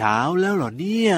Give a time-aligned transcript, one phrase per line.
[0.00, 1.14] เช้าแล้วเหรอเนี่ย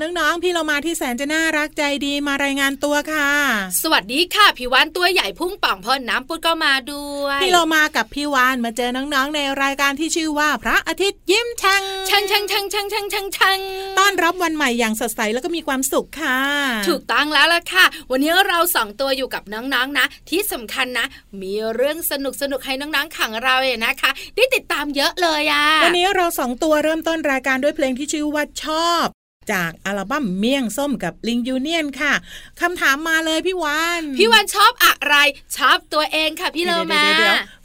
[0.00, 3.30] พี่เรามาที่แสนจะน่ารักใจดีมารายงานตัวค่ะ
[3.82, 13.60] สวัสดีค่ะพี่วานตัวใหญ่พุ่งป่องพ่นน้ำปุดก็มาด้วย พี่เรามากับพี่วานมาเจอน้องๆ ในรายการที่ชื่อว่าพระอาทิตย์ยิ้มช่างช่างช่างช่างช่างช่างช่างช่าง
[13.98, 16.38] ต้อนรับวันใหม่อย่างสดใสแล้วก็มีความสุขค่ะ
[16.88, 21.06] ถูกต้องแล้วล่ะค่ะ วันนี้เราสองตัวอยู่กับน้องๆนะ ที่สำคัญนะ
[21.40, 29.08] มีเรื่องสนุกสนุกให้น้องๆขังเราเองนะคะ ได้ติดตามเยอะเลยอะวันนี้เราสองตัวเริ่มต้นรายการด้วยเพลงที่ชื่อว่าชอบ
[29.52, 32.14] จากอัลบั้มเมี่ยงส้มกับลิงยูเนียนค่ะ
[32.60, 35.14] คำถามมาเลยพี่วานพี่วานชอบอะไร
[35.56, 37.04] ชอบตัวเองค่ะพี่โลมา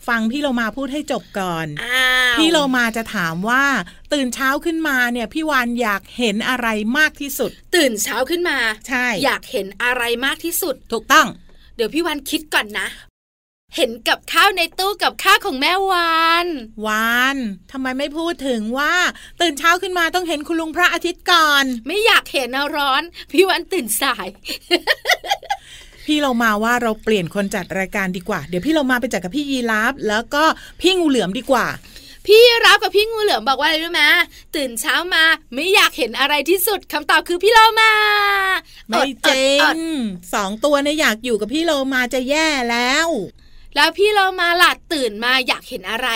[0.08, 1.68] ฟังพี่โลมาพูดให้จบก่อน
[2.38, 3.66] พี่โลมาจะถามว่า
[4.14, 8.58] ตื่นเช้าขึ้นมาเนี่ยพี่วานอยากเห็นอะไรมากที่สุด ตื่นเช้าขึ้นมา
[8.88, 11.28] ใช่ อยากเห็นอะไรมากที่สุด ถูกต้อง
[11.76, 12.88] เดี๋ยวพี่วานคิดก่อนนะ
[13.76, 16.48] เห็นกับข้าวในตู้กับข้าวของแม่วาน
[16.86, 17.38] วาน
[17.72, 18.94] ทำไมไม่พูดถึงว่า
[19.42, 24.28] ตื่นเช้าขึ้นมาต้องเห็นคุณลุงพระอาทิตย์ก่อน ไม่อยากเห็นร้อน พี่วันตื่นสาย
[26.06, 30.44] พี่เรามาว่าเราเปลี่ยนคนจัดรายการดีกว่า เดี๋ยวพี่เรามาไปจัดกับพี่ยีราฟแล้วก็
[30.82, 31.68] พี่งูเหลือมดีกว่า
[32.28, 34.04] พี่รับกับพี่งูเหลือมบอกว่าอะไรรู้ไหม
[34.56, 35.24] ตื่นเช้ามา
[35.54, 37.94] ไม่อยากเห็นอะไรที่สุดคำตอบคือพี่โลมา
[38.90, 39.62] ไม่จริง
[40.34, 43.08] สองตัวเนี่ยอยากอยู่กับพี่โลมาจะแย่แล้ว
[43.76, 46.10] แล้วพี่เรามาหลัดตื่นมาอยากเห็นอะไร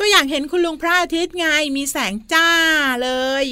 [0.00, 2.48] ก็อยากเห็นคุณลุงพระอาทิตย์ไงมีแสงจ้า
[3.02, 3.10] เล
[3.44, 3.46] ย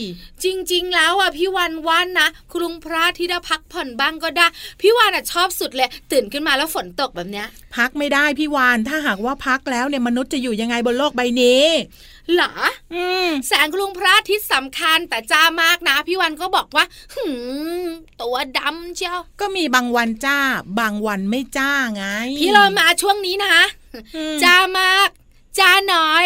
[0.44, 4.46] จริง ๆ แล้วอะพี่วันวันนะคุณลุงพระอาทิตย์พักผ่อนบ้างก็ได้
[4.80, 11.64] พี่วานอะชอบสุดเลย ตื่นขึ้นมาแล้วฝนตกแบบเนี้ย พักไม่ได้พี่วานถ้าหากว่าพักแล้วเนี่ยมนุษย์จะอยู่ยังไงบนโลกใบนี้
[12.36, 12.52] หรอ
[13.48, 16.84] แสงคุณลุงพระอาทิตย์สำคัญแต่จ้ามากนะ พี่วันก็บอกว่า
[17.14, 17.28] หื
[18.20, 20.38] ตัวดำเจ้า ก็มีบางวันจ้า
[20.80, 22.04] บางวันไม่จ้าไง
[22.38, 23.56] พี่เรามาช่วงนี้นะ
[24.44, 25.10] จ้ามาก
[25.60, 26.24] จ้าน้อย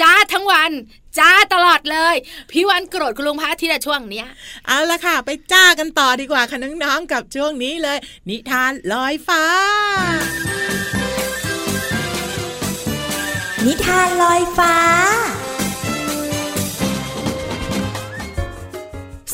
[0.00, 0.70] จ้าทั้งวัน
[1.18, 2.14] จ้าตลอดเลย
[2.50, 4.28] พี่วันโกรธคุณลุงพระอาทิตย์ช่วงเนี้ย
[4.66, 7.98] เอาละค่ะ ไปจ้ากันต่อดีกว่าค่ะน้องๆกับช่วงนี้เลย
[8.28, 9.44] นิทานลอยฟ้า
[13.64, 14.74] นิทานลอยฟ้า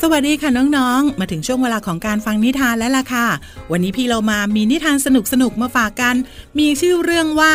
[0.00, 3.26] สวัสดีค่ะน้องๆ มาถึงช่วงเวลาของการฟังนิทานแล้วล่ะค่ะ
[3.72, 5.08] วันนี้พี่เรามามีนิทานส
[5.42, 6.14] นุกๆ มาฝากกัน
[6.58, 7.54] มีชื่อเรื่องว่า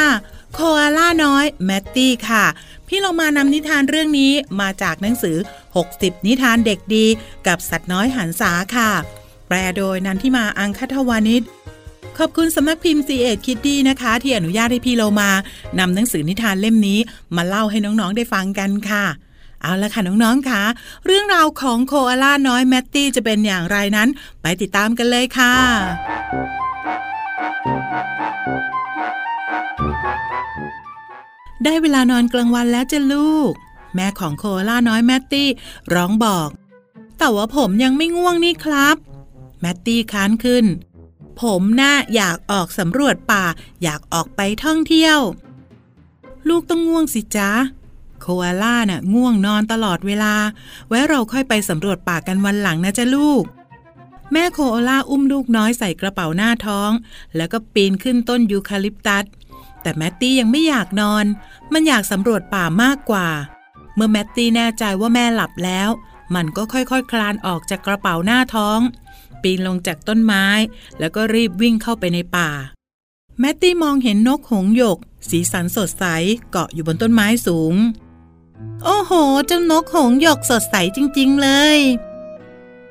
[0.57, 2.45] โคอาล่าน้อย แมตตี้ค่ะ
[2.87, 4.31] พี่เรามานำนิทานเรื่องนี้
[4.61, 5.37] มาจากหนังสือ
[5.81, 7.05] 60 นิทานเด็กดี
[7.47, 8.89] กับสัตว์น้อยหันษาค่ะ
[9.47, 11.43] แปลโดยนันทิมาอังคัทวานิช
[12.17, 15.29] ขอบคุณสำนักพิมพ์ซีเอ็ดคิดดีนะคะ ที่อนุญาตให้พี่เรามา
[15.79, 16.99] นำหนังสือนิทานเล่มนี้
[17.35, 19.05] มาเล่าให้น้องๆได้ฟังกันค่ะ
[19.61, 20.61] เอาละค่ะน้องๆค่ะ
[21.05, 24.09] เรื่องราวของโคอาล่าน้อยแมตตี้จะเป็นอย่างไรนั้น
[24.41, 25.55] ไปติดตามกันเลยค่ะ
[31.63, 33.51] ได้เวลานอนกลางวันแล้วจ้ะลูก
[33.95, 35.47] แม่ของโคอาล่าน้อยแมตตี้
[35.93, 36.49] ร้องบอก
[37.17, 38.95] แต่ว่าผมยังไม่ง่วงนี่ครับ
[39.61, 40.65] แมตตี้ค้านขึ้น
[41.41, 43.43] ผมน่าอยากออกสำรวจป่า
[43.83, 45.19] อยากออกไปท่องเที่ยว
[46.47, 47.51] ลูกต้องง่วงสิจ๊ะ
[48.21, 50.33] โคอาล่าน่ะง่วงนอนตลอดเวลา
[50.87, 53.43] ไว้เราค่อยไปสำรวจป่ากันวันหลังนะจ๊ะลูก
[54.31, 56.91] แม่โคอาล่าอุ้มลูกน้อยใส่กระเป๋าหน้าท้อง
[57.35, 59.25] แล้วก็ปีนขึ้นต้นยูคาลิปตัส
[59.85, 61.25] แต่แมตตี้ยังไม่อยากนอน
[61.73, 63.27] มันอยากสำรวจป่ามากกว่า
[63.95, 65.89] เมื่อแมตตี้แน่ใจว่าแม่หลับแล้ว
[66.35, 68.79] มันก็ค่อยๆคคลานออกจากกระเป๋าหน้าท้อง
[69.41, 70.45] ปีนลงจากต้นไม้
[70.99, 72.49] แล้วก็รีบวิ่งเข้าไปในป่า
[73.39, 74.97] แมตตี้มองเห็นนกหงหยก
[75.29, 76.05] สีสันสดใส
[76.51, 77.75] เกาะอยู่บนต้นไม้สูง
[78.83, 79.11] โอ้โห
[79.47, 81.79] เจ้านกหงหยกสดใสจริง ๆ เลย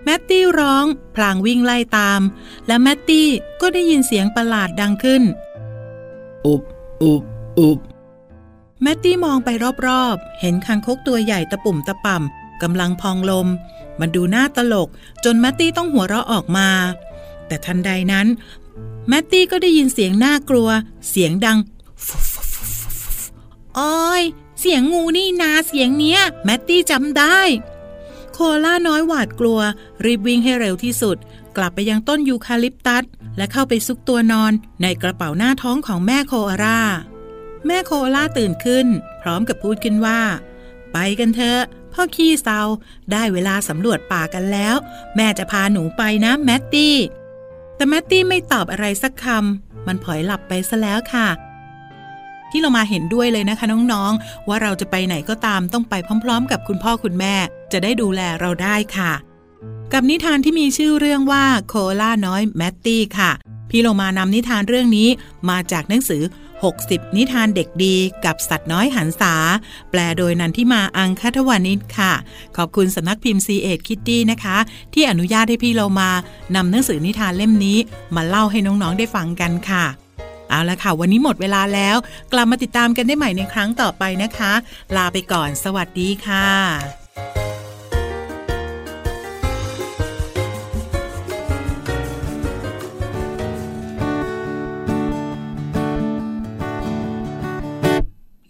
[0.05, 0.87] แมตตี้ร้อง
[1.17, 2.21] พลางวิ่งไล่ตาม
[2.67, 3.29] และแมตตี้
[3.61, 5.23] ก็ได้ยินเสียงประหลาดดังขึ้น
[6.47, 6.63] อุบ
[7.05, 7.23] อุบ
[7.59, 7.79] อุบ
[8.83, 9.49] แมตตี้มองไป
[9.87, 13.49] รอบๆ เห็นคางคกตัวใหญ่ตะปุ่มตะป่ำกำลังพองลม
[14.01, 14.89] มันดูน่าตลก
[15.25, 16.69] จนแมตตี้ต้องหัวเราะออกมา
[17.47, 18.27] แต่ทันใดนั้น
[19.09, 20.69] แมตตี้ก็ได้ยินเสียงน่ากลัว
[21.09, 21.59] เสียงดัง
[23.79, 24.23] อ้อย
[24.61, 27.39] เสียงงูนี่นาเสียงเนี้ย แมตตี้จำได้
[28.33, 29.61] โคล่าน้อยหวาดกลัว
[30.05, 31.17] รีบวิ่งให้เร็วที่สุด
[31.57, 33.05] กลับไปยังต้นยูคาลิปตัส
[33.37, 34.53] และเข้าไปซุกตัวนอน
[34.83, 36.81] ในกระเป๋าหน้าท้องของแม่โคอาล่า
[37.67, 38.87] แม่โคอาล่าตื่นขึ้น
[39.23, 40.21] พร้อมกับพูดขึ้นว่า
[40.93, 41.61] ไปกันเถอะ
[41.93, 42.61] พ่อขี้เซา
[43.13, 44.75] ได้เวลาสำรวจป่ากันแล้ว
[45.17, 46.97] แม่จะพาหนูไปนะแมตตี้
[47.77, 51.29] แต่แมตตี้ไม่ตอบอะไรสักคำมันผอยหลับไปซะแล้วค่ะ
[52.51, 57.35] ที่เรามาเห็นด้วยเลยนะคะน้องๆ ว่าเราจะไปไหนก็ตามต้องไปพร้อม ๆ กับคุณพ่อคุณแม่
[57.73, 59.13] จะได้ดูแลเราได้ค่ะ
[59.93, 63.31] กับนิทานที่มีชื่อเรื่องว่าโคล่าน้อยแมตตี้ค่ะ
[63.71, 65.09] พี่โลมานำนิทานเรื่องนี้
[65.51, 66.23] มาจากหนังสือ
[66.71, 69.35] 60 นิทานเด็กดีกับสัตว์น้อยหันษา
[69.91, 72.13] แปลโดยนันทิมาอังคทวานิชค่ะ
[72.57, 74.57] ขอบคุณสำนักพิมพ์ซีเอ็ดคิตตี้นะคะ
[74.95, 76.11] ที่อนุญาตให้พี่เรามา
[76.57, 77.79] นำหนังสือนิทานเล่มนี้
[78.15, 79.85] มาเล่าให้น้องๆได้ฟังกันค่ะ
[80.49, 81.97] เอาละค่ะ วันนี้หมดเวลาแล้ว
[82.33, 84.53] กลับมาติดตามกันได้ใหม่ในครั้งต่อไปนะคะ
[84.97, 87.04] ลาไปก่อน สวัสดีค่ะ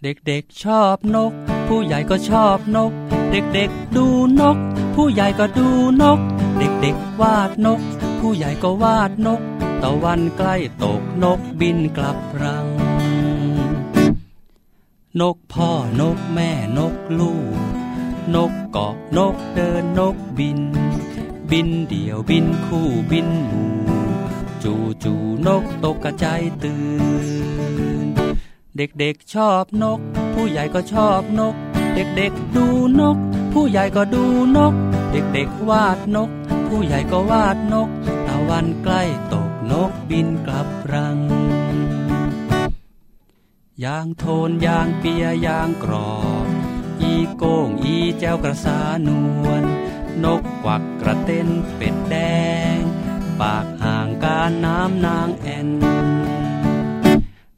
[0.05, 1.33] เด็กๆชอบนก
[1.67, 2.91] ผู้ใหญ่ก็ชอบนก
[3.31, 4.05] เด็กๆดู
[4.41, 4.57] นก
[4.95, 5.67] ผู้ใหญ่ก็ดู
[6.01, 6.19] นก
[6.57, 7.81] เด็กๆวาดนก
[8.19, 9.41] ผู้ใหญ่ก็วาดนก
[9.81, 12.67] ตะวันใกล้ตกนกบินกลับรัง
[15.21, 15.71] นกพ่อ
[16.01, 17.57] นกแม่นกลูก
[18.35, 20.59] นกเกาะนกเดินนกบิน
[21.51, 23.71] บินเดี่ยวบินคู่บินหมู่
[24.63, 25.13] จูจู
[25.47, 26.79] นกตกกระจายตื่
[28.04, 28.04] น
[28.79, 29.99] เด็กๆชอบนก
[30.33, 31.55] ผู้ใหญ่ก็ชอบนก
[31.95, 32.67] เด็กๆดู
[32.99, 33.17] นก
[33.53, 34.23] ผู้ใหญ่ก็ดู
[34.57, 34.73] นก
[35.11, 36.29] เด็กๆวาดนก
[36.67, 37.89] ผู้ใหญ่ก็วาดนก
[38.27, 39.03] ตะวันใกล้
[39.33, 41.17] ตกนกบินกลับรัง
[43.83, 46.15] ยางโทนยางเปียยางกรอ
[46.45, 46.47] บ
[47.01, 49.09] อีโก้งอีแจ้วกระสาน
[49.43, 49.63] วล
[50.23, 52.15] นกกวักกระเต้นเป็ดแด
[52.75, 52.77] ง
[53.39, 55.67] ปากห่างการน้ำนางแอน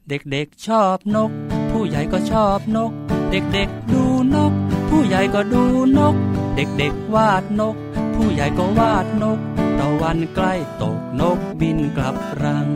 [0.08, 1.30] เด็กๆชอบนก
[1.70, 2.92] ผู้ใหญ่ก็ชอบนก
[3.30, 4.52] เด็กๆดูนก
[4.88, 5.62] ผู้ใหญ่ก็ดู
[5.98, 6.14] นก
[6.56, 7.76] เด็กๆวาดนก
[8.14, 9.38] ผู้ใหญ่ก็วาดนก
[9.78, 12.68] ตะวันใกล้ตกนกบินกลับรัง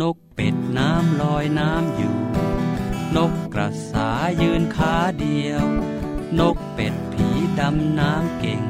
[0.00, 2.16] นกเป็ดน้ำลอยน้ำอยู่
[3.16, 4.08] นกกระสา
[4.42, 5.64] ยืนขาเดียว
[6.40, 7.26] นกเป็ดผี
[7.58, 8.62] ดำน้ำเก่ง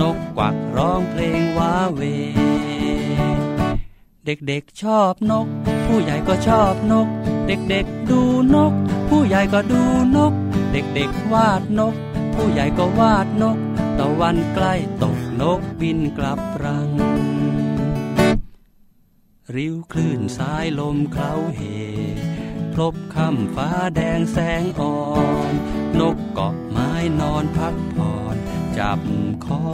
[0.00, 2.02] นกกวักร้องเพลงว้าเว
[4.26, 5.46] เด็กๆชอบนก
[5.86, 7.08] ผู้ใหญ่ก็ชอบนก
[7.46, 8.20] เด็กๆดู
[8.54, 8.72] นก
[9.08, 9.82] ผู้ใหญ่ก็ดู
[10.16, 10.32] นก
[10.72, 11.94] เด็กๆวาดนก
[12.34, 13.58] ผู้ใหญ่ก็วาดนก
[13.98, 16.90] ตะวันใกล้ตกนกบินกลับรัง
[19.54, 21.60] ริ้วคลื่นสายลมเคล้าเห
[22.72, 24.96] พลบค่ำฟ้าแดงแสงอ่อ
[25.50, 25.54] น
[26.00, 26.90] นกเกาะไม้
[27.20, 28.36] นอนพักผ่อน
[28.78, 29.00] จับ
[29.44, 29.64] คอ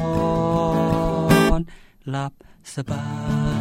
[1.58, 1.60] น
[2.08, 2.32] หลับ
[2.74, 3.06] สบา
[3.58, 3.59] ย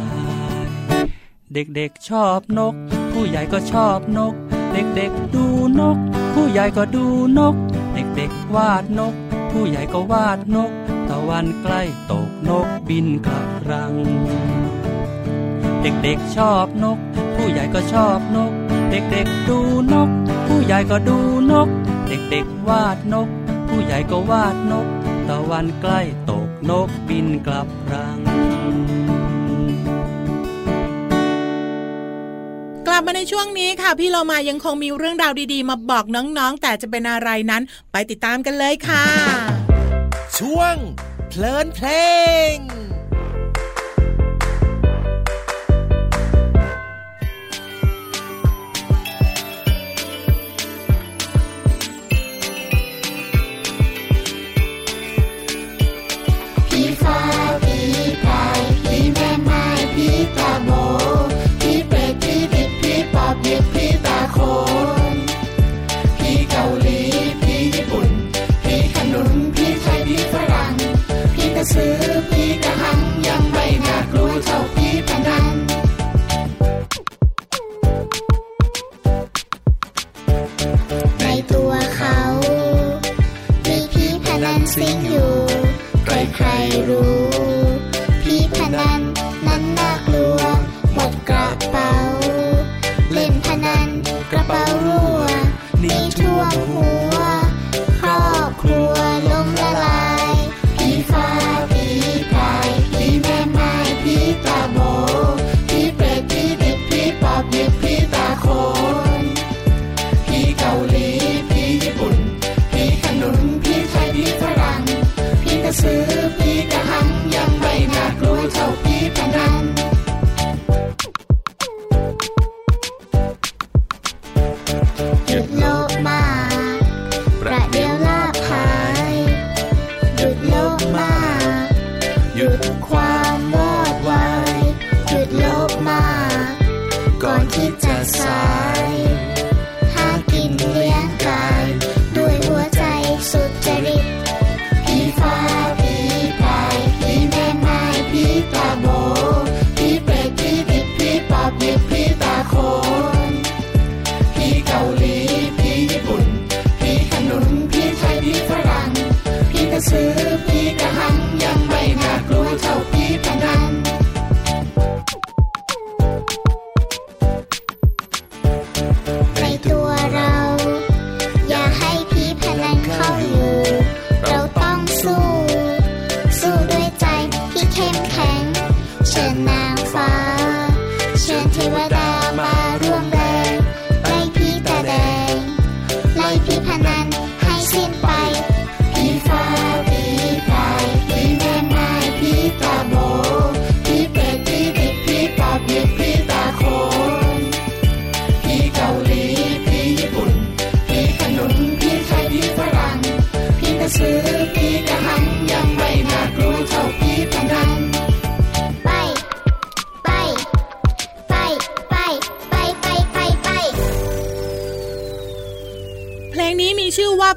[1.54, 2.74] เด็กๆชอบนก
[3.12, 4.34] ผู้ใหญ่ก็ชอบนก
[4.72, 5.44] เด็กๆดู
[5.80, 5.98] นก
[6.34, 7.06] ผู้ใหญ่ก็ดู
[7.38, 7.54] นก
[7.94, 9.14] เด็กๆวาดนก
[9.50, 10.70] ผู้ใหญ่ก็วาดนก
[11.08, 13.94] ตะวันใกล้ตกนกบินกลับรัง
[15.82, 16.98] เด็กๆชอบนก
[17.36, 18.52] ผู้ใหญ่ก็ชอบนก
[18.90, 19.58] เด็กๆดู
[19.92, 20.10] นก
[20.46, 21.18] ผู้ใหญ่ก็ดู
[21.52, 21.68] นก
[22.08, 23.28] เด็กๆวาดนก
[23.68, 24.86] ผู้ใหญ่ก็วาดนก
[25.28, 28.09] ตะวันใกล้ตกนกบินกลับรัง
[33.00, 39.04] บมาในช่วงนี้ค่ะ พี่เรามายังคงมีเรื่องราวดีๆ มาบอกน้องๆ แต่จะเป็นอะไรนั้น ไปติดตามกันเลยค่ะ
[40.38, 40.74] ช่วง
[41.28, 41.88] เพลินเพล
[42.54, 42.56] ง
[71.80, 72.09] say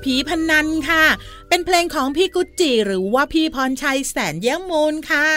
[0.06, 1.06] ผีพนันค่ะ
[1.50, 5.28] เป็นเพลงของพี่กุจจิหรือว่าพี่พรชัยแสนเยี่ยมมูลค่ะ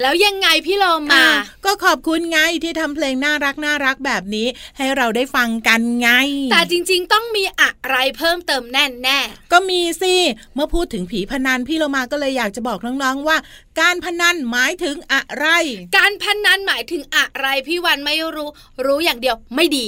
[0.00, 1.30] แล้วยังไงพี่โลมาอะ
[1.64, 4.46] ก็ขอบคุณไงที่ทำเพลงน่ารักน่ารักแบบนี้
[4.76, 6.08] ให้เราได้ฟังกันไง
[6.52, 9.18] แต่จริงๆต้องมีอะไรเพิ่มเติมแน่แน่
[9.52, 10.14] ก็มีสิ
[10.54, 13.36] เมื่อพูดถึงผีพนันพี่เรามาก็เลยอยากจะบอกน้องๆว่า
[13.80, 18.50] การพนันหมายถึงอะไรๆการพนันหมายถึงอะไรพี่วันไม่รู้
[18.84, 19.86] รู้อย่างเดียวไม่ดี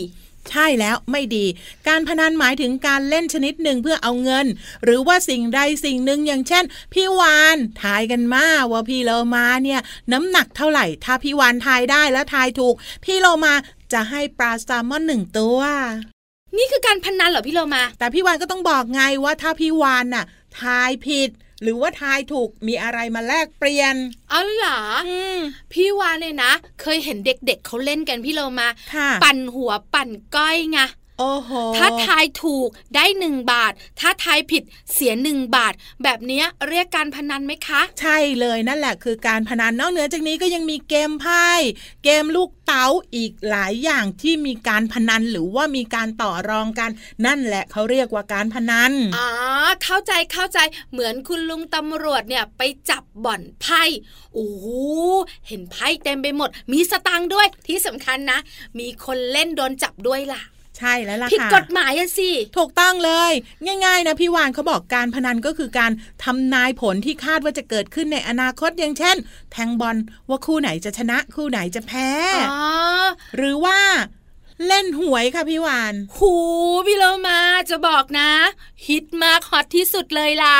[0.51, 1.45] ใช่แล้วไม่ดี
[1.89, 4.47] การพนันหมายถึงการเล่นชนิดหนึ่งเพื่อเอาเงิน
[4.85, 9.81] หรือว่าสิ่งใดสิ่งหนึ่งอย่างเช่น พี่วานทายกันมาว่าพี่โลมาเนี่ย
[10.13, 12.75] น้ำหนักเท่าไหร่ ถ้าพี่วานทายได้แล้วทายถูก
[13.05, 13.55] พี่โลมา
[13.93, 15.61] จะให้ปลาแซลมอนหนึ่งตัว
[16.57, 20.25] นี่คือการพนันเหรอพี่โลมา แต่พี่วานก็ต้องบอกไงว่าถ้าพี่วานน่ะ
[20.61, 21.31] ทายผิด
[21.63, 23.97] หรือว่าทายถูกมีอะไรมาแลกเปลี่ยน
[24.31, 25.39] เอาเหรออืม
[25.73, 30.79] พี่วานเนี่ยนะ เคยเห็นเด็กๆเขาเล่นกันพี่โลมาค่ะปั่นหัวปั่นก้อยไง
[31.19, 41.49] โอ้โหถ้าทายถูกได้หนึ่งบาท ถ้าทายผิดเสียหนึ่งบาท แบบนี้เรียกการพนันไหมคะ ใช่เลยนั่นแหละคือการพนันนอกเหนือจากนี้ก็ยังมีเกมไพ่
[42.05, 46.91] เกมลูกเต๋าอีกหลายอย่างที่มีการพนันหรือว่ามีการต่อรองกัน
[47.27, 49.29] นั่นแหละเขาเรียกว่าการพนันอ๋อ
[49.85, 50.59] เข้าใจเข้าใจ
[50.93, 53.83] เหมือนคุณลุงตำรวจเนี่ยไปจับบ่อนไพ่
[54.35, 54.49] โอ้
[55.49, 58.39] เห็นไพ่เต็มไปหมด มีสตังค์ด้วยที่สำคัญนะ
[58.79, 60.43] มีคนเล่นโดนจับด้วยล่ะ
[60.79, 63.33] ใช่แล้วล่ะผิดกฎหมายสิถูกต้องเลย
[63.85, 65.93] ง่าย ๆ นะพี่วานเขาบอกการพนันก็คือการ
[66.25, 69.17] ทำนายผลที่คาดว่าจะเกิดขึ้นในอนาคตอย่างเช่น
[69.53, 69.97] แทงบอล
[70.29, 72.09] ว่าคู่ไหนจะชนะคู่ไหนจะแพ้
[73.37, 73.79] หรือว่า
[74.67, 76.35] เล่นหวยค่ะพี่วาน หู
[76.87, 77.39] พี่เลามา
[77.71, 78.31] จะบอกนะ
[78.87, 80.59] ฮิตมากฮอตที่สุดเลยล่ะ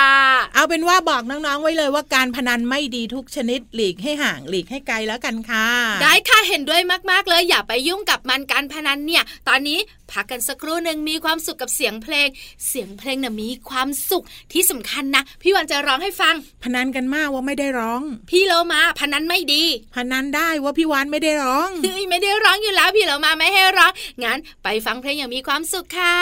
[0.55, 5.69] เอาเป็นว่าบอกน้องๆไว้เลยว่าการพนันไม่ดีทุกชนิดหลีกให้ห่างหลีกให้ไกลแล้วกันค่ะ
[6.03, 9.79] ได้ค่ะเห็นด้วยมากๆเลย อย่าไปยุ่งกับมันการพนันเนี่ย ตอนนี้
[10.13, 12.29] พักกันสักครู่หนึ่งมีความสุขกับเสียงเพลง
[12.69, 16.35] เสียงเพลงน่ะมีความสุขที่สำคัญนะ พี่วันจะร้องให้ฟัง
[16.65, 21.71] พนันกันมากว่าไม่ได้ร้อง พี่เโลมาพนันไม่ดี พนันได้ว่าพี่วันไม่ได้ร้อง
[22.11, 23.93] ไม่ได้ร้องอยู่แล้วพี่เโลมาไม่ให้ร้อง
[24.25, 26.15] งั้นไปฟังเพลงอย่างมีความสุขค่ะ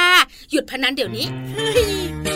[0.50, 2.33] หยุดพนันเดี๋ยวนี้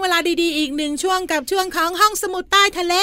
[0.00, 2.94] วงเวลาดีๆ อีกหนึ่งช่วงกับช่วงของห้องสมุดใต้ทะเล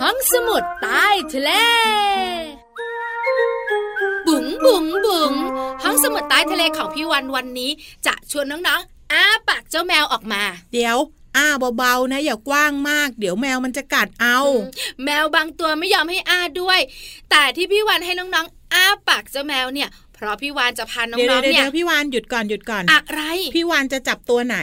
[0.00, 1.50] ห้องสมุดใต้ทะเล
[4.26, 5.32] บุ๋งบุ๋งบุ๋ง
[5.82, 7.70] ห้องสมุดใต้ทะเลของพี่วันวันนี้
[8.06, 10.96] จะชวนน้องๆ อ้าปากเจ้าแมวออกมา เดี๋ยว
[11.36, 11.46] อ้า
[11.78, 14.38] เบาๆนะอย่ากว้างมาก เดี๋ยวแมวมันจะกัดเอา
[15.04, 16.80] แมวบางตัวไม่ยอมให้อ้าด้วย
[17.30, 23.20] แต่ที่พี่วันให้น้องๆ อ้าปากเจ้าแมวเนี่ยเพราะพี่วานจะพาน้เดี๋ยวองๆเดี๋เนี่ยยวพี่วานหยุดก่อนหยุดก่อนอะไร
[23.54, 24.58] พี่วานจะจับตัวไหน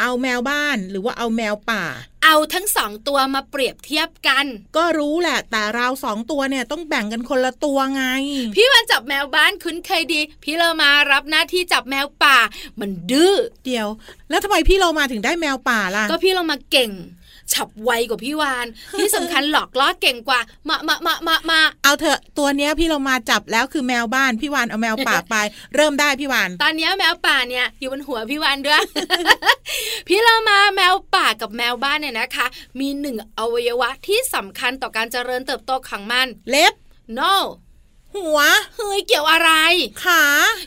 [0.00, 1.84] เอาแมวบ้านหรือว่าเอาแมวป่า
[2.24, 8.04] เอาทั้งสองตัวมาเปรียบเทียบกัน ก็รู้แหละ แต่เราสองตัวเนี่ยต้องแบ่งกันคนละตัวไง
[8.56, 12.36] พี่วันจับแมวบ้านคุ้นเคยดี พี่เรามารับหน้าที่จับแมวป่า
[12.80, 13.34] มันดื้อ
[13.64, 13.88] เดี๋ยว
[14.30, 16.90] แล้วทำไมพี่เรามาถึงได้แมวป่าล่ะ ก็พี่เรามาเก่ง
[17.54, 18.66] ฉับไวกว่าพี่วาน
[18.98, 25.36] ที่สำคัญหลอกล่อเก่งกว่า มามามามามาเอาเถอะตัวเนี้ยพี่เรามาจับแล้วคือแมวบ้านพี่วานเอาแมวป่าไป
[25.74, 28.82] เริ่มได้พี่วาน ตอนนี้แมวป่าเนี่ยอยู่บนหัวพี่วานด้วย
[30.08, 32.46] พี่เรามาแมวป่ากับแมวบ้านเนี่ยนะคะ
[32.80, 36.74] มีหนึ่งอวัยวะที่สำคัญต่อการเจริญเติบโตของมัน เล็บ
[37.18, 37.34] no
[38.14, 38.40] หัว
[38.76, 39.50] เฮ้ยเกี่ยวอะไร
[40.04, 40.24] ขา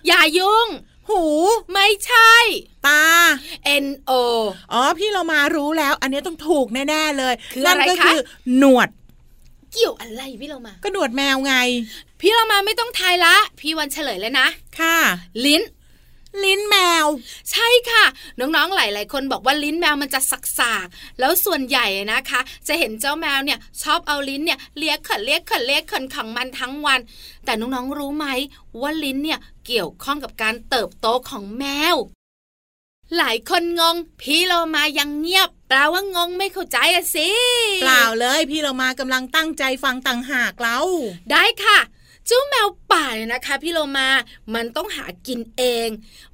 [0.08, 0.68] อย่ายุ่ง
[1.10, 1.24] หู
[1.74, 2.34] ไม่ใช่
[2.88, 3.04] ตา
[3.86, 4.12] N O
[4.74, 8.22] อ๋อพี่เรามารู้แล้ว อันนี้ต้องถูกแน่ๆเลยคือนั่อะไรก็คะคือ
[8.58, 8.90] หนวด
[9.72, 11.56] เกี่ยวอะไรพี่เรามา ก็หนวดแมวไง
[12.22, 14.48] พี่เรามาไม่ต้องทายละ พี่วันเฉลยเลยนะ
[14.80, 14.98] ค่ะ
[15.46, 15.64] ลิ้น
[16.46, 17.06] ลิ้นแมว
[17.52, 18.06] ใช่ค่ะ
[18.40, 27.00] น้องๆหลายๆคนบอกว่าลิ้นแมวมันจะสักๆแล้วส่วนใหญ่นะคะ จะเห็นเจ้าแมวเนี่ย ชอบเอาลิ้นเนี่ยเลียขันเลียขันเลียขันของมันทั้งวัน
[27.46, 28.28] แต่น้องๆรู้ไหม
[28.82, 31.96] ว่าลิ้นเนี่ย เกี่ยวข้องกับการเติบโตของแมว
[33.18, 37.30] หลายคนงง พี่โลมายังเงียบแปลว่างงไม่เข้าใจอะสิ
[37.82, 40.80] เปล่าเลยพี่เรามากำลังตั้งใจฟังต่างหากเรา
[41.32, 41.78] ได้ค่ะ
[42.28, 44.10] เจ้าแมวป่าเนี่ยนะคะพี่โลมา
[44.56, 45.88] มันต้องหากินเอง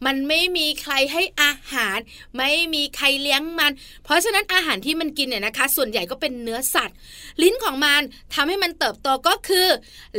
[0.05, 1.97] มันไม่มีใครให้อาหาร
[2.37, 3.71] ไม่มีใครเลี้ยงมัน
[4.03, 6.95] เพราะฉะนั้นอาหารที่มันกินเนี่ยนะคะ ส่วนใหญ่ก็เป็นเนื้อสัตว์
[7.41, 8.01] ลิ้นของมัน
[8.33, 9.67] ทำให้มันเติบโตก็คือ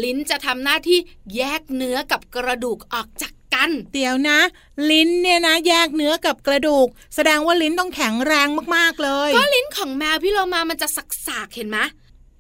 [0.05, 0.99] ลิ้นจะทำหน้าที่
[1.37, 4.39] แยกเนื้อกับกระดูกออกจากกันเดี๋ยวนะ
[4.91, 11.79] ลิ้นเนี่ยนะ แยกเนื้อกับกระดูก แสดงว่าลิ้นต้องแข็งแรงมากๆเลย ก็ลิ้นของแมวพี่โลมามันจะสักๆเห็นไหม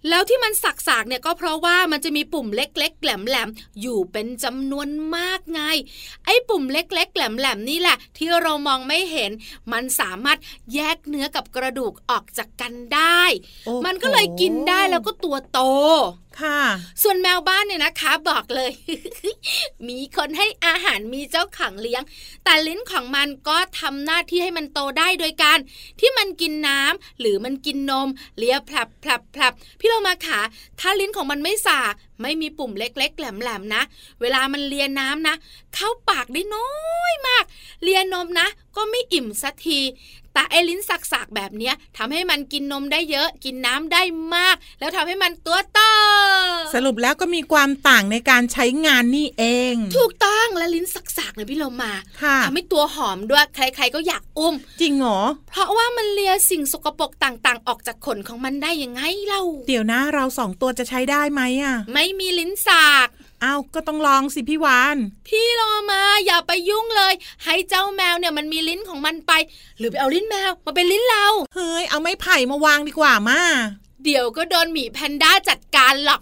[0.08, 5.60] แล้วที่มันสักๆเนี่ยก็เพราะว่ามันจะมีปุ่มเล็ก ๆ แหลมๆอยู่เป็นจำนวนมากไง
[6.24, 9.30] ไอ้ปุ่มเล็ก ๆ แหลมๆนี่แหละ ที่เรามองไม่เห็น
[9.72, 10.38] มันสามารถ
[10.74, 13.22] แยกเนื้อกับกระดูกออกจากกันได้
[13.64, 15.60] โอ้โหมันก็เลยกินได้แล้วก็ตัวโต
[16.40, 16.59] ค่ะ
[17.03, 18.73] ส่วนแมวบ้านเนี่ยนะคะ บอกเลย
[19.88, 22.03] มีคนให้อาหารมีเจ้าขังเลี้ยง
[22.45, 25.59] แต่ลิ้นของมันก็ทำหน้าที่ให้มันโตได้โดยการ
[26.01, 30.40] ที่มันกินน้ำหรือมันกินนม เลียแผลบแผลบแผลบพี่เรามาขา
[30.81, 33.83] ถ้าลิ้นของมันไม่สากไม่มีปุ่มเล็ก ๆ แหลมๆนะ
[34.21, 35.35] เวลามันเลียน้ำนะ
[35.75, 36.71] เข้าปากได้น้อ
[37.12, 37.45] ยมาก
[37.83, 39.81] เลียนมนะ ก็ไม่อิ่มสักที
[40.35, 44.03] แต่ไอ้ลิ้นสักๆแบบเนี้ยทำให้มันกินนมได้เยอะ กินน้ำได้
[44.35, 45.79] มาก แล้วทำให้มันตัวโต
[46.75, 51.92] สรุปแล้วก็มีความต่างในการใช้งานนี่เอง ถูกต้องและลิ้นสักๆเนี่ยพี่เรามา
[52.23, 63.09] ค่ะทำให้ตัวหอมด้วยใคร ๆ ก็อยากอุ้ม จริงเหรอเพราะว่ามันเลียสิ่งสกปรกต่างๆ ออกจากขนของมันได้ยังไงเล่า เดี๋ยวนะเราสองตัวจะใช้ได้ไหมอะ ไม่มีลิ้นสาก
[63.44, 64.96] อ้าวก็ต้องลองสิพี่วาน
[65.28, 69.33] พี่โลมาอย่าไปยุ่งเลย ให้เจ้าแมวเนี่ยมันมีลิ้นของมันไป
[69.78, 73.40] หรือไปเอาลิ้นแมวมาเป็นลิ้นเราเฮ้ยเอาไม้ไผ่มาวางดีกว่ามา
[74.05, 76.20] เดี๋ยวก็โดนหมีแพนด้าจัดการหรอก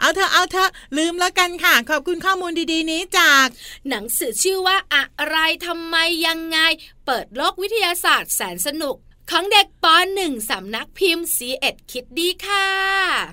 [0.00, 3.46] เอาเถอะเอาเถอะลืมแล้วกันค่ะ ขอบคุณข้อมูลดีๆ นี้จาก
[3.88, 5.96] หนังสือชื่อว่าอะไรทำไม
[6.26, 6.58] ยังไง
[7.06, 8.96] เปิดโลกวิทยาศาสตร์แสนสนุก
[9.30, 9.86] ของเด็กป
[10.18, 12.66] .1 สำนักพิมพ์ c ีเอ็ดคิดดีค่ะ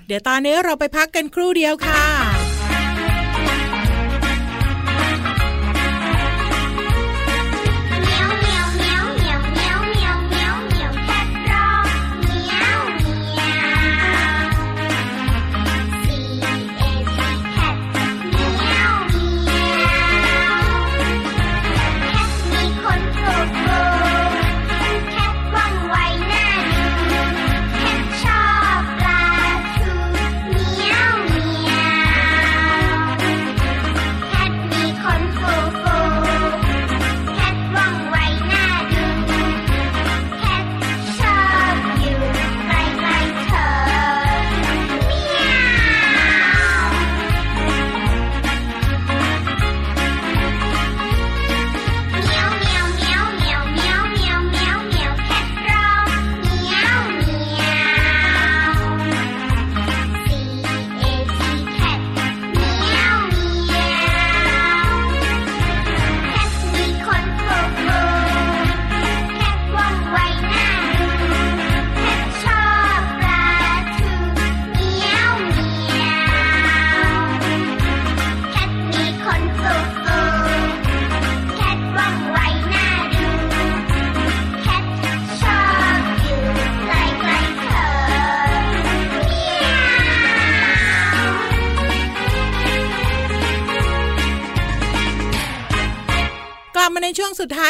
[0.08, 2.39] เดี๋ยวตอนนี้เราไปพักกันครู่เดียวค่ะ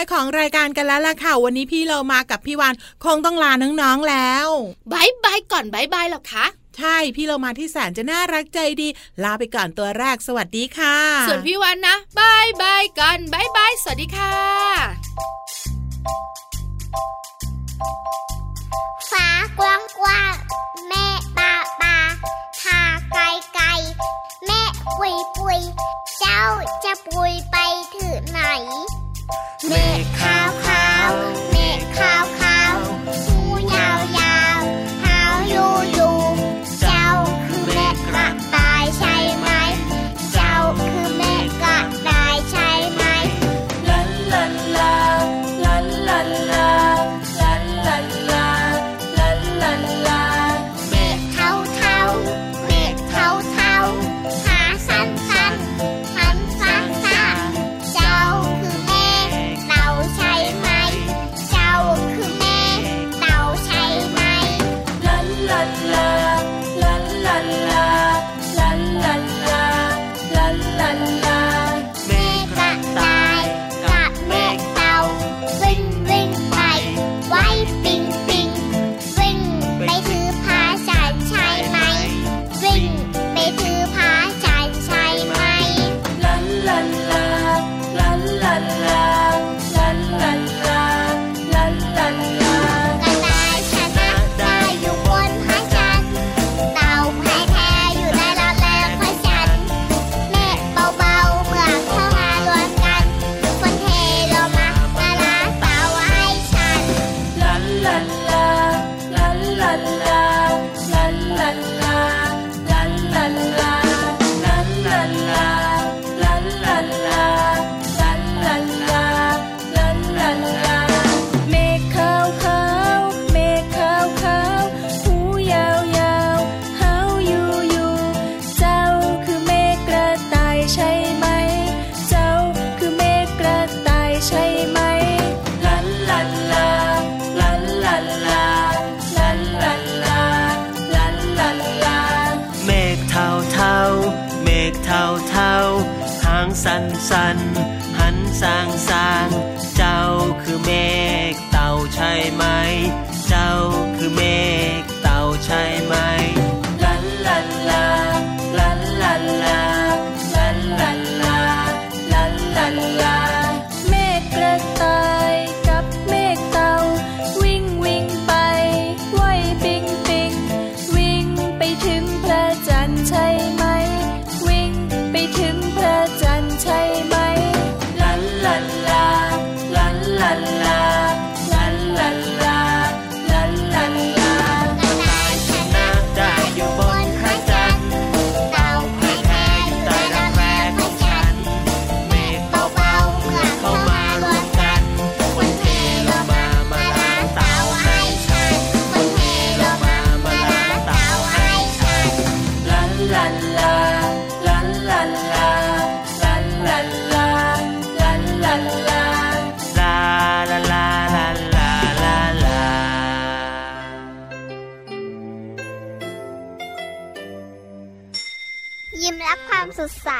[0.00, 4.48] ายของรายการกันแล้วล่ะค่ะ วันนี้พี่เรามากับพี่วานคงต้องลาน้องๆแล้ว
[4.92, 6.46] บายบายก่อนบายบายหรอคะ
[6.78, 8.88] ใช่ พี่เรามาที่แสนจะน่ารักใจดี
[9.22, 10.96] ลาไปก่อนตัวแรกสวัสดีค่ะ
[11.28, 14.34] ส่วนพี่วันนะบายบายก่อนบายบายสวัสดีค่ะ
[19.10, 20.99] ฟ้ากว้างกว้างๆแม่